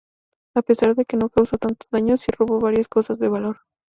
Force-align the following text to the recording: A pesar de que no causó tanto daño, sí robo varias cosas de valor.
A 0.55 0.63
pesar 0.63 0.95
de 0.95 1.05
que 1.05 1.15
no 1.15 1.29
causó 1.29 1.57
tanto 1.59 1.85
daño, 1.91 2.17
sí 2.17 2.31
robo 2.35 2.59
varias 2.59 2.87
cosas 2.87 3.19
de 3.19 3.27
valor. 3.27 3.59